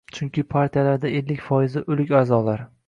chunki 0.19 0.43
partiyalarda 0.53 1.13
ellik 1.21 1.45
foizi 1.51 1.87
«o‘lik» 1.87 2.19
a’zolar. 2.23 2.69